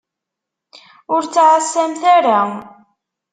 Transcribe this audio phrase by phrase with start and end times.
[1.13, 2.39] Ur ttɛasamt ara.